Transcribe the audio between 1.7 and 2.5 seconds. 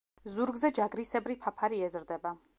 ეზრდება.